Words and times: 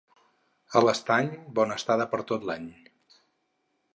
A 0.79 0.81
l'Estany, 0.85 1.29
bona 1.59 1.77
estada 1.81 2.09
per 2.15 2.21
tot 2.33 2.49
l'any. 2.51 2.67